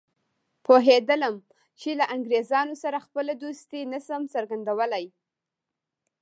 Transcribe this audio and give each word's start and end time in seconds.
پوهېدلم 0.65 1.35
چې 1.79 1.89
له 1.99 2.05
انګریزانو 2.15 2.73
سره 2.83 3.03
خپله 3.05 3.33
دوستي 3.43 3.81
نه 3.93 3.99
شم 4.05 4.21
څرګندولای. 4.33 5.05